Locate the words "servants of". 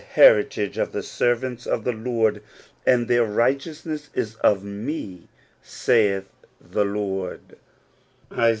1.03-1.83